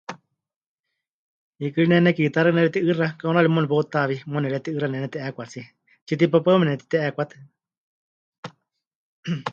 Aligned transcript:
Hiikɨ 1.59 1.79
ri 1.81 1.85
ne 1.89 1.97
nekiitá 2.03 2.39
xeikɨ́a 2.43 2.53
nepɨreti'ɨɨxa, 2.55 3.07
kaunari 3.19 3.49
muuwa 3.51 3.63
nepeutawie, 3.63 4.25
muuwa 4.29 4.43
nepɨreti'ɨɨxa 4.43 4.87
nemɨneti'eekwatsie, 4.89 5.65
tsitipapáɨmeme 6.05 6.65
netiti'eekwatɨ. 6.69 7.35